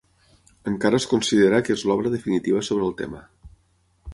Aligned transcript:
Encara 0.69 0.99
es 1.01 1.05
considera 1.11 1.59
que 1.67 1.75
és 1.79 1.83
l'obra 1.91 2.13
definitiva 2.15 2.65
sobre 2.71 2.89
el 2.89 2.97
tema. 3.03 3.23